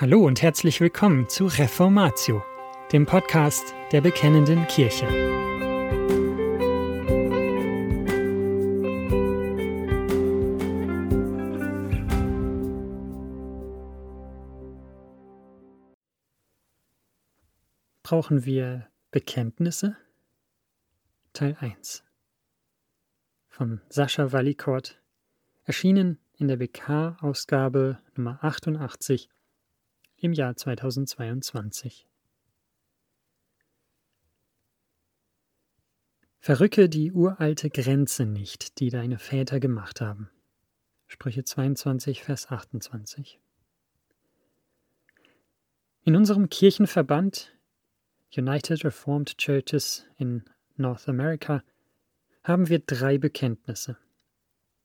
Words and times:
Hallo 0.00 0.24
und 0.24 0.40
herzlich 0.40 0.80
willkommen 0.80 1.28
zu 1.28 1.44
Reformatio, 1.44 2.42
dem 2.90 3.04
Podcast 3.04 3.74
der 3.92 4.00
Bekennenden 4.00 4.66
Kirche. 4.66 5.06
Brauchen 18.02 18.46
wir 18.46 18.88
Bekenntnisse? 19.10 19.98
Teil 21.34 21.58
1 21.60 22.04
von 23.50 23.82
Sascha 23.90 24.32
Wallikort, 24.32 24.98
erschienen 25.64 26.18
in 26.38 26.48
der 26.48 26.56
BK-Ausgabe 26.56 27.98
Nummer 28.16 28.38
88 28.40 29.28
im 30.20 30.32
Jahr 30.32 30.56
2022. 30.56 32.06
Verrücke 36.38 36.88
die 36.88 37.12
uralte 37.12 37.68
Grenze 37.68 38.24
nicht, 38.24 38.80
die 38.80 38.90
deine 38.90 39.18
Väter 39.18 39.60
gemacht 39.60 40.00
haben. 40.00 40.30
Sprüche 41.06 41.44
22, 41.44 42.22
Vers 42.22 42.50
28. 42.50 43.38
In 46.02 46.16
unserem 46.16 46.48
Kirchenverband 46.48 47.52
United 48.34 48.84
Reformed 48.84 49.36
Churches 49.36 50.06
in 50.16 50.44
North 50.76 51.08
America 51.08 51.62
haben 52.42 52.68
wir 52.68 52.78
drei 52.78 53.18
Bekenntnisse. 53.18 53.98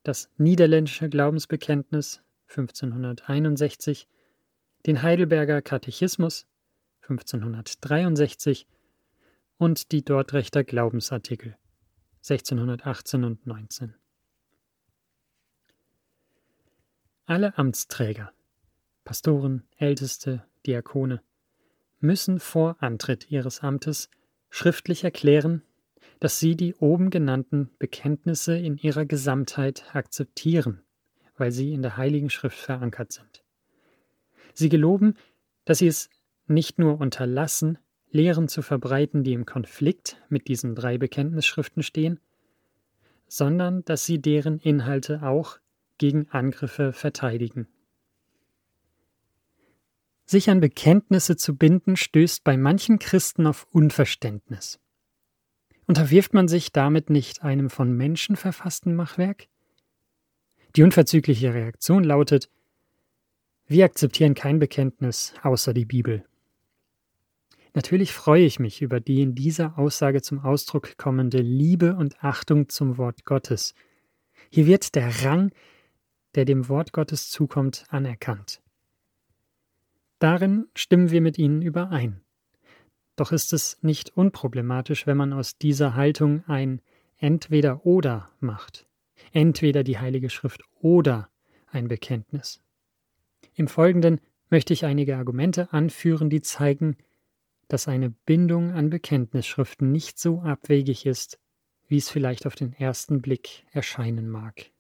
Das 0.03 0.29
niederländische 0.37 1.09
Glaubensbekenntnis 1.09 2.21
1561, 2.49 4.07
den 4.85 5.01
Heidelberger 5.01 5.61
Katechismus 5.61 6.45
1563 7.01 8.67
und 9.57 9.91
die 9.91 10.03
Dortrechter 10.03 10.63
Glaubensartikel 10.63 11.57
1618 12.17 13.23
und 13.23 13.47
19. 13.47 13.95
Alle 17.25 17.57
Amtsträger, 17.57 18.31
Pastoren, 19.03 19.63
Älteste, 19.77 20.45
Diakone, 20.67 21.21
müssen 21.99 22.39
vor 22.39 22.75
Antritt 22.79 23.31
ihres 23.31 23.61
Amtes 23.61 24.09
schriftlich 24.49 25.03
erklären, 25.03 25.63
dass 26.19 26.39
sie 26.39 26.55
die 26.55 26.75
oben 26.75 27.09
genannten 27.09 27.71
Bekenntnisse 27.79 28.55
in 28.57 28.77
ihrer 28.77 29.05
Gesamtheit 29.05 29.95
akzeptieren, 29.95 30.83
weil 31.37 31.51
sie 31.51 31.73
in 31.73 31.81
der 31.81 31.97
Heiligen 31.97 32.29
Schrift 32.29 32.59
verankert 32.59 33.11
sind. 33.11 33.44
Sie 34.55 34.69
geloben, 34.69 35.15
dass 35.65 35.79
sie 35.79 35.87
es 35.87 36.09
nicht 36.47 36.79
nur 36.79 36.99
unterlassen, 36.99 37.77
Lehren 38.09 38.47
zu 38.47 38.61
verbreiten, 38.61 39.23
die 39.23 39.33
im 39.33 39.45
Konflikt 39.45 40.17
mit 40.29 40.47
diesen 40.47 40.73
drei 40.73 40.97
Bekenntnisschriften 40.97 41.83
stehen, 41.83 42.19
sondern 43.27 43.83
dass 43.83 44.05
sie 44.05 44.21
deren 44.21 44.59
Inhalte 44.59 45.21
auch 45.23 45.59
gegen 45.97 46.29
Angriffe 46.29 46.93
verteidigen. 46.93 47.67
Sich 50.25 50.49
an 50.49 50.61
Bekenntnisse 50.61 51.35
zu 51.35 51.55
binden, 51.55 51.97
stößt 51.97 52.43
bei 52.43 52.57
manchen 52.57 52.97
Christen 52.97 53.45
auf 53.45 53.67
Unverständnis. 53.71 54.79
Unterwirft 55.85 56.33
man 56.33 56.47
sich 56.47 56.71
damit 56.71 57.09
nicht 57.09 57.43
einem 57.43 57.69
von 57.69 57.91
Menschen 57.91 58.37
verfassten 58.37 58.95
Machwerk? 58.95 59.47
Die 60.75 60.83
unverzügliche 60.83 61.53
Reaktion 61.53 62.03
lautet, 62.03 62.49
wir 63.67 63.85
akzeptieren 63.85 64.35
kein 64.35 64.59
Bekenntnis 64.59 65.33
außer 65.41 65.73
die 65.73 65.85
Bibel. 65.85 66.23
Natürlich 67.73 68.13
freue 68.13 68.45
ich 68.45 68.59
mich 68.59 68.81
über 68.81 68.99
die 68.99 69.21
in 69.21 69.35
dieser 69.35 69.77
Aussage 69.77 70.21
zum 70.21 70.39
Ausdruck 70.39 70.97
kommende 70.97 71.39
Liebe 71.39 71.95
und 71.95 72.23
Achtung 72.23 72.69
zum 72.69 72.97
Wort 72.97 73.25
Gottes. 73.25 73.73
Hier 74.49 74.65
wird 74.65 74.95
der 74.95 75.25
Rang, 75.25 75.51
der 76.35 76.45
dem 76.45 76.69
Wort 76.69 76.93
Gottes 76.93 77.29
zukommt, 77.29 77.83
anerkannt. 77.89 78.61
Darin 80.19 80.67
stimmen 80.75 81.11
wir 81.11 81.21
mit 81.21 81.37
Ihnen 81.37 81.61
überein. 81.61 82.21
Doch 83.15 83.31
ist 83.31 83.51
es 83.51 83.77
nicht 83.81 84.15
unproblematisch, 84.15 85.07
wenn 85.07 85.17
man 85.17 85.33
aus 85.33 85.57
dieser 85.57 85.95
Haltung 85.95 86.43
ein 86.47 86.81
entweder 87.17 87.85
oder 87.85 88.29
macht. 88.39 88.87
Entweder 89.31 89.83
die 89.83 89.97
Heilige 89.97 90.29
Schrift 90.29 90.63
oder 90.79 91.29
ein 91.67 91.87
Bekenntnis. 91.87 92.64
Im 93.55 93.67
Folgenden 93.67 94.21
möchte 94.49 94.73
ich 94.73 94.85
einige 94.85 95.17
Argumente 95.17 95.71
anführen, 95.73 96.29
die 96.29 96.41
zeigen, 96.41 96.97
dass 97.67 97.87
eine 97.87 98.09
Bindung 98.09 98.71
an 98.71 98.89
Bekenntnisschriften 98.89 99.91
nicht 99.91 100.19
so 100.19 100.41
abwegig 100.41 101.05
ist, 101.05 101.39
wie 101.87 101.97
es 101.97 102.09
vielleicht 102.09 102.45
auf 102.45 102.55
den 102.55 102.73
ersten 102.73 103.21
Blick 103.21 103.65
erscheinen 103.71 104.29
mag. 104.29 104.71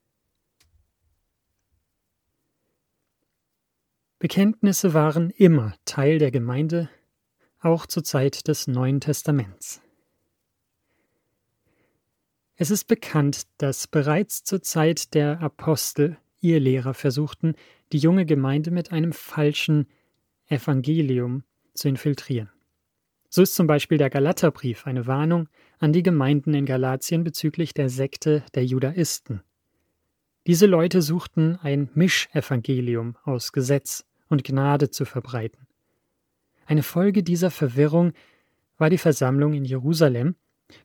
Bekenntnisse 4.19 4.93
waren 4.93 5.29
immer 5.29 5.73
Teil 5.85 6.19
der 6.19 6.31
Gemeinde 6.31 6.89
auch 7.59 7.85
zur 7.85 8.03
Zeit 8.03 8.47
des 8.47 8.67
Neuen 8.67 8.99
Testaments. 9.01 9.81
Es 12.55 12.71
ist 12.71 12.85
bekannt, 12.85 13.47
dass 13.57 13.87
bereits 13.87 14.43
zur 14.43 14.61
Zeit 14.61 15.13
der 15.13 15.41
Apostel 15.41 16.17
ihr 16.45 16.59
Lehrer 16.59 16.93
versuchten, 16.93 17.55
die 17.91 17.97
junge 17.97 18.25
Gemeinde 18.25 18.71
mit 18.71 18.91
einem 18.91 19.13
falschen 19.13 19.87
Evangelium 20.47 21.43
zu 21.73 21.89
infiltrieren. 21.89 22.49
So 23.29 23.41
ist 23.41 23.55
zum 23.55 23.67
Beispiel 23.67 23.97
der 23.97 24.09
Galaterbrief 24.09 24.87
eine 24.87 25.07
Warnung 25.07 25.49
an 25.79 25.91
die 25.91 26.03
Gemeinden 26.03 26.53
in 26.53 26.65
Galatien 26.65 27.23
bezüglich 27.23 27.73
der 27.73 27.89
Sekte 27.89 28.43
der 28.53 28.65
Judaisten. 28.65 29.41
Diese 30.47 30.67
Leute 30.67 31.01
suchten 31.01 31.57
ein 31.61 31.89
Mischevangelium 31.95 33.17
aus 33.23 33.51
Gesetz 33.51 34.05
und 34.29 34.43
Gnade 34.43 34.91
zu 34.91 35.05
verbreiten. 35.05 35.67
Eine 36.67 36.83
Folge 36.83 37.23
dieser 37.23 37.51
Verwirrung 37.51 38.13
war 38.77 38.89
die 38.89 38.97
Versammlung 38.97 39.53
in 39.53 39.65
Jerusalem, 39.65 40.35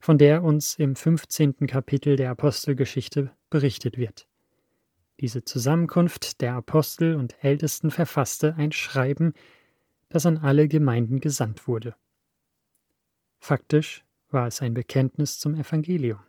von 0.01 0.19
der 0.19 0.43
uns 0.43 0.75
im 0.77 0.97
15. 0.97 1.67
Kapitel 1.67 2.17
der 2.17 2.31
Apostelgeschichte 2.31 3.31
berichtet 3.51 3.99
wird. 3.99 4.27
Diese 5.21 5.45
Zusammenkunft 5.45 6.41
der 6.41 6.55
Apostel 6.55 7.15
und 7.15 7.37
Ältesten 7.45 7.91
verfasste 7.91 8.55
ein 8.57 8.73
Schreiben, 8.73 9.35
das 10.09 10.25
an 10.25 10.39
alle 10.39 10.67
Gemeinden 10.67 11.21
gesandt 11.21 11.69
wurde. 11.69 11.95
Faktisch 13.39 14.03
war 14.31 14.47
es 14.47 14.63
ein 14.63 14.73
Bekenntnis 14.73 15.39
zum 15.39 15.55
Evangelium. 15.55 16.21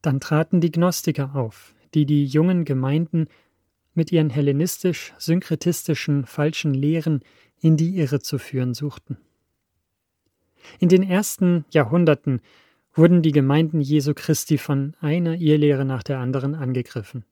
Dann 0.00 0.20
traten 0.20 0.60
die 0.60 0.72
Gnostiker 0.72 1.34
auf, 1.34 1.74
die 1.94 2.06
die 2.06 2.24
jungen 2.24 2.64
Gemeinden 2.64 3.28
mit 3.94 4.10
ihren 4.10 4.30
hellenistisch-synkretistischen 4.30 6.24
falschen 6.24 6.72
Lehren 6.72 7.20
in 7.60 7.76
die 7.76 7.98
Irre 7.98 8.20
zu 8.20 8.38
führen 8.38 8.72
suchten. 8.72 9.18
In 10.78 10.88
den 10.88 11.02
ersten 11.02 11.66
Jahrhunderten 11.70 12.40
wurden 12.94 13.22
die 13.22 13.32
Gemeinden 13.32 13.80
Jesu 13.80 14.12
Christi 14.14 14.58
von 14.58 14.94
einer 15.00 15.36
Irrlehre 15.36 15.84
nach 15.84 16.02
der 16.02 16.18
anderen 16.18 16.54
angegriffen. 16.54 17.24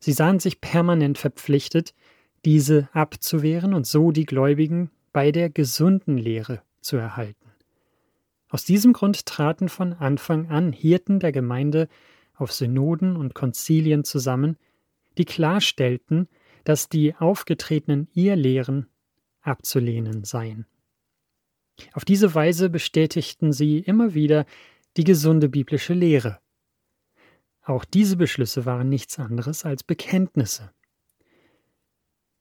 Sie 0.00 0.12
sahen 0.12 0.38
sich 0.38 0.60
permanent 0.60 1.18
verpflichtet, 1.18 1.94
diese 2.44 2.88
abzuwehren 2.92 3.74
und 3.74 3.86
so 3.86 4.12
die 4.12 4.26
Gläubigen 4.26 4.90
bei 5.12 5.32
der 5.32 5.50
gesunden 5.50 6.18
Lehre 6.18 6.62
zu 6.80 6.96
erhalten. 6.96 7.48
Aus 8.48 8.64
diesem 8.64 8.92
Grund 8.92 9.26
traten 9.26 9.68
von 9.68 9.92
Anfang 9.92 10.48
an 10.48 10.72
Hirten 10.72 11.20
der 11.20 11.32
Gemeinde 11.32 11.88
auf 12.34 12.52
Synoden 12.52 13.16
und 13.16 13.34
Konzilien 13.34 14.04
zusammen, 14.04 14.56
die 15.18 15.24
klarstellten, 15.24 16.28
dass 16.64 16.88
die 16.88 17.14
aufgetretenen 17.16 18.08
Irrlehren 18.14 18.86
abzulehnen 19.42 20.24
seien. 20.24 20.66
Auf 21.92 22.04
diese 22.04 22.34
Weise 22.34 22.70
bestätigten 22.70 23.52
sie 23.52 23.78
immer 23.78 24.14
wieder 24.14 24.46
die 24.98 25.04
gesunde 25.04 25.48
biblische 25.48 25.94
Lehre. 25.94 26.40
Auch 27.62 27.84
diese 27.84 28.16
Beschlüsse 28.16 28.66
waren 28.66 28.88
nichts 28.88 29.18
anderes 29.20 29.64
als 29.64 29.84
Bekenntnisse. 29.84 30.72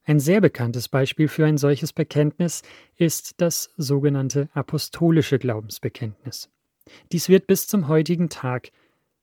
Ein 0.04 0.20
sehr 0.20 0.42
bekanntes 0.42 0.90
Beispiel 0.90 1.28
für 1.28 1.46
ein 1.46 1.58
solches 1.58 1.94
Bekenntnis 1.94 2.64
ist 2.96 3.40
das 3.42 3.70
sogenannte 3.78 4.50
apostolische 4.54 5.38
Glaubensbekenntnis. 5.38 6.50
Dies 7.12 7.30
wird 7.30 7.46
bis 7.46 7.68
zum 7.68 7.88
heutigen 7.88 8.30
Tag 8.30 8.72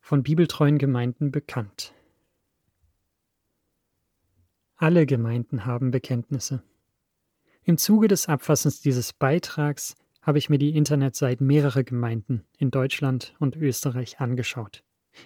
von 0.00 0.22
bibeltreuen 0.22 0.78
Gemeinden 0.78 1.32
bekannt. 1.32 1.92
Alle 4.76 5.06
Gemeinden 5.06 5.64
haben 5.64 5.90
Bekenntnisse. 5.90 6.62
Im 7.64 7.78
Zuge 7.78 8.06
des 8.06 8.28
Abfassens 8.28 8.80
dieses 8.80 9.12
Beitrags 9.12 9.96
habe 10.24 10.38
ich 10.38 10.50
mir 10.50 10.58
die 10.58 10.76
Internetseiten 10.76 11.46
mehrerer 11.46 11.84
Gemeinden 11.84 12.44
in 12.58 12.70
Deutschland 12.70 13.34
und 13.38 13.56
Österreich 13.56 14.20
angeschaut. 14.20 14.82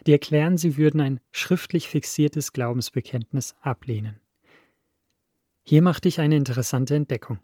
Die 0.06 0.12
erklären, 0.12 0.58
sie 0.58 0.76
würden 0.76 1.00
ein 1.00 1.20
schriftlich 1.30 1.88
fixiertes 1.88 2.52
Glaubensbekenntnis 2.52 3.54
ablehnen. 3.60 4.20
Hier 5.62 5.82
machte 5.82 6.08
ich 6.08 6.20
eine 6.20 6.36
interessante 6.36 6.94
Entdeckung. 6.94 7.38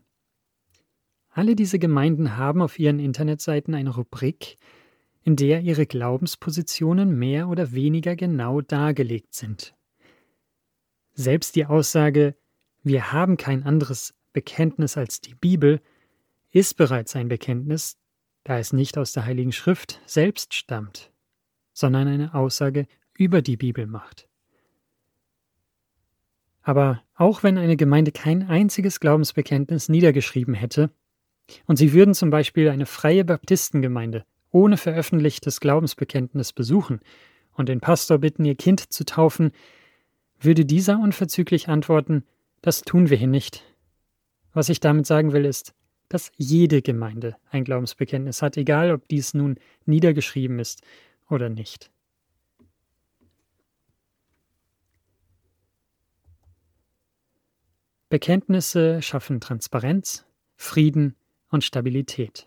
Alle 1.30 1.56
diese 1.56 1.78
Gemeinden 1.78 2.36
haben 2.36 2.60
auf 2.60 2.78
ihren 2.78 2.98
Internetseiten 2.98 3.74
eine 3.74 3.90
Rubrik, 3.90 4.56
in 5.22 5.36
der 5.36 5.62
ihre 5.62 5.86
Glaubenspositionen 5.86 7.18
mehr 7.18 7.48
oder 7.48 7.72
weniger 7.72 8.14
genau 8.14 8.60
dargelegt 8.60 9.34
sind. 9.34 9.74
Selbst 11.14 11.56
die 11.56 11.66
Aussage, 11.66 12.34
wir 12.82 13.12
haben 13.12 13.36
kein 13.36 13.62
anderes 13.62 14.14
Bekenntnis 14.32 14.96
als 14.96 15.20
die 15.20 15.34
Bibel, 15.34 15.80
ist 16.54 16.76
bereits 16.76 17.16
ein 17.16 17.28
Bekenntnis, 17.28 17.98
da 18.44 18.58
es 18.58 18.72
nicht 18.72 18.96
aus 18.96 19.12
der 19.12 19.26
Heiligen 19.26 19.50
Schrift 19.50 20.00
selbst 20.06 20.54
stammt, 20.54 21.10
sondern 21.72 22.06
eine 22.06 22.34
Aussage 22.34 22.86
über 23.18 23.42
die 23.42 23.56
Bibel 23.56 23.86
macht. 23.86 24.28
Aber 26.62 27.02
auch 27.16 27.42
wenn 27.42 27.58
eine 27.58 27.76
Gemeinde 27.76 28.12
kein 28.12 28.48
einziges 28.48 29.00
Glaubensbekenntnis 29.00 29.88
niedergeschrieben 29.88 30.54
hätte, 30.54 30.90
und 31.66 31.76
sie 31.76 31.92
würden 31.92 32.14
zum 32.14 32.30
Beispiel 32.30 32.70
eine 32.70 32.86
freie 32.86 33.24
Baptistengemeinde 33.24 34.24
ohne 34.50 34.76
veröffentlichtes 34.76 35.60
Glaubensbekenntnis 35.60 36.52
besuchen 36.52 37.00
und 37.52 37.68
den 37.68 37.80
Pastor 37.80 38.18
bitten, 38.18 38.44
ihr 38.44 38.54
Kind 38.54 38.92
zu 38.92 39.04
taufen, 39.04 39.50
würde 40.40 40.64
dieser 40.64 41.00
unverzüglich 41.00 41.68
antworten, 41.68 42.24
das 42.62 42.82
tun 42.82 43.10
wir 43.10 43.16
hier 43.16 43.26
nicht. 43.26 43.64
Was 44.52 44.68
ich 44.68 44.78
damit 44.78 45.06
sagen 45.06 45.32
will, 45.32 45.44
ist, 45.44 45.74
dass 46.08 46.30
jede 46.36 46.82
Gemeinde 46.82 47.36
ein 47.50 47.64
Glaubensbekenntnis 47.64 48.42
hat, 48.42 48.56
egal 48.56 48.92
ob 48.92 49.08
dies 49.08 49.34
nun 49.34 49.58
niedergeschrieben 49.86 50.58
ist 50.58 50.82
oder 51.28 51.48
nicht. 51.48 51.90
Bekenntnisse 58.08 59.02
schaffen 59.02 59.40
Transparenz, 59.40 60.24
Frieden 60.56 61.16
und 61.48 61.64
Stabilität. 61.64 62.46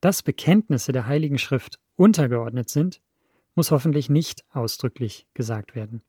Dass 0.00 0.22
Bekenntnisse 0.22 0.92
der 0.92 1.06
Heiligen 1.06 1.38
Schrift 1.38 1.80
untergeordnet 1.96 2.68
sind, 2.68 3.00
muss 3.54 3.70
hoffentlich 3.70 4.10
nicht 4.10 4.44
ausdrücklich 4.52 5.26
gesagt 5.34 5.74
werden. 5.74 6.02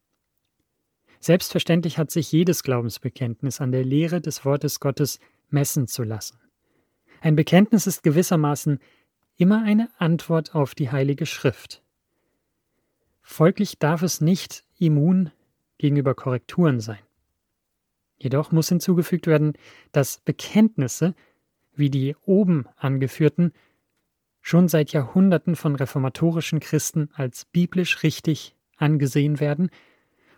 Selbstverständlich 1.20 1.98
hat 1.98 2.12
sich 2.12 2.32
jedes 2.32 2.64
Glaubensbekenntnis 2.64 3.60
an 3.60 3.72
der 3.72 3.84
Lehre 3.84 4.22
des 4.22 4.46
Wortes 4.46 4.80
Gottes 4.80 5.20
messen 5.50 5.88
zu 5.88 6.04
lassen. 6.04 6.40
Ein 7.22 7.36
Bekenntnis 7.36 7.88
ist 7.88 8.04
gewissermaßen 8.04 8.80
immer 9.36 9.64
eine 9.64 9.90
Antwort 9.98 10.56
auf 10.56 10.76
die 10.76 10.92
Heilige 10.92 11.26
Schrift. 11.26 11.84
Folglich 13.22 13.78
darf 13.80 14.02
es 14.02 14.22
nicht 14.22 14.64
immun 14.78 15.32
gegenüber 15.78 16.16
Korrekturen 16.16 16.80
sein. 16.80 17.00
Jedoch 18.18 18.52
muss 18.52 18.70
hinzugefügt 18.70 19.28
werden, 19.28 19.54
dass 19.92 20.20
Bekenntnisse, 20.20 21.16
wie 21.74 21.90
die 21.90 22.16
oben 22.26 22.66
angeführten, 22.76 23.54
schon 24.42 24.68
seit 24.68 24.92
Jahrhunderten 24.94 25.56
von 25.56 25.76
reformatorischen 25.76 26.60
Christen 26.60 27.10
als 27.14 27.46
biblisch 27.46 28.04
richtig 28.04 28.56
angesehen 28.78 29.40
werden 29.40 29.70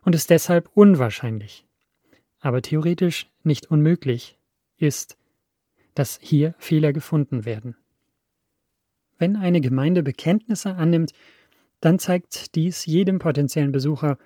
und 0.04 0.16
es 0.16 0.28
deshalb 0.28 0.70
unwahrscheinlich, 0.74 1.66
aber 2.40 2.62
theoretisch 2.62 3.30
nicht 3.44 3.70
unmöglich 3.70 4.38
ist, 4.78 5.18
dass 5.94 6.20
hier 6.22 6.56
Fehler 6.58 6.94
gefunden 6.94 7.46
werden. 7.46 7.76
Wenn 9.18 9.36
eine 9.36 9.62
Gemeinde 9.62 10.02
Bekenntnisse 10.04 10.76
annimmt, 10.76 11.12
dann 11.80 12.00
zeigt 12.00 12.56
dies 12.56 12.86
jedem 12.86 13.20
potenziellen 13.20 13.72
Besucher, 13.72 14.18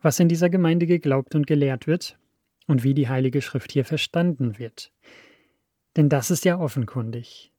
was 0.00 0.20
in 0.20 0.28
dieser 0.28 0.50
Gemeinde 0.50 0.86
geglaubt 0.86 1.34
und 1.34 1.46
gelehrt 1.46 1.86
wird 1.86 2.18
und 2.66 2.84
wie 2.84 2.94
die 2.94 3.08
Heilige 3.08 3.42
Schrift 3.42 3.72
hier 3.72 3.84
verstanden 3.84 4.58
wird. 4.58 4.92
Denn 5.96 6.08
das 6.08 6.30
ist 6.30 6.44
ja 6.44 6.58
offenkundig. 6.58 7.52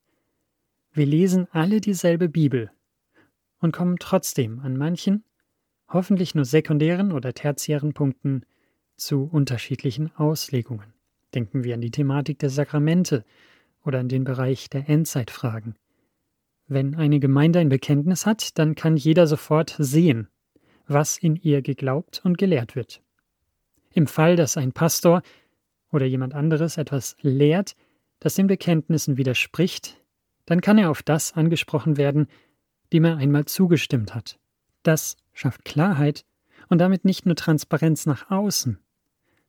Wir 0.93 1.05
lesen 1.05 1.47
alle 1.51 1.81
dieselbe 1.81 2.29
Bibel 2.29 2.71
und 3.59 3.73
kommen 3.73 3.97
trotzdem 3.99 4.59
an 4.59 4.77
manchen, 4.77 5.23
hoffentlich 5.87 6.35
nur 6.35 6.45
sekundären 6.45 7.11
oder 7.11 7.33
tertiären 7.33 7.93
Punkten 7.93 8.43
zu 8.97 9.23
unterschiedlichen 9.23 10.15
Auslegungen. 10.15 10.93
Denken 11.33 11.63
wir 11.63 11.75
an 11.75 11.81
die 11.81 11.91
Thematik 11.91 12.39
der 12.39 12.49
Sakramente 12.49 13.23
oder 13.83 13.99
an 13.99 14.09
den 14.09 14.23
Bereich 14.23 14.69
der 14.69 14.89
Endzeitfragen. 14.89 15.75
Wenn 16.67 16.95
eine 16.95 17.19
Gemeinde 17.19 17.59
ein 17.59 17.69
Bekenntnis 17.69 18.25
hat, 18.25 18.57
dann 18.59 18.75
kann 18.75 18.97
jeder 18.97 19.27
sofort 19.27 19.75
sehen, 19.79 20.27
was 20.87 21.17
in 21.17 21.35
ihr 21.37 21.61
geglaubt 21.61 22.21
und 22.23 22.37
gelehrt 22.37 22.75
wird. 22.75 23.01
Im 23.93 24.07
Fall, 24.07 24.35
dass 24.35 24.57
ein 24.57 24.73
Pastor 24.73 25.21
oder 25.91 26.05
jemand 26.05 26.33
anderes 26.33 26.77
etwas 26.77 27.15
lehrt, 27.21 27.75
das 28.19 28.35
den 28.35 28.47
Bekenntnissen 28.47 29.17
widerspricht, 29.17 30.01
dann 30.45 30.61
kann 30.61 30.77
er 30.77 30.89
auf 30.89 31.03
das 31.03 31.33
angesprochen 31.33 31.97
werden, 31.97 32.27
dem 32.91 33.05
er 33.05 33.17
einmal 33.17 33.45
zugestimmt 33.45 34.13
hat. 34.13 34.39
Das 34.87 35.17
schafft 35.33 35.65
Klarheit 35.65 36.23
und 36.69 36.77
damit 36.77 37.03
nicht 37.03 37.25
nur 37.25 37.35
Transparenz 37.35 38.05
nach 38.05 38.31
außen, 38.31 38.79